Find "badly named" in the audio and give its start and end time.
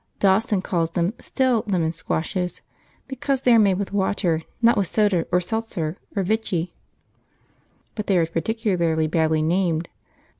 9.05-9.89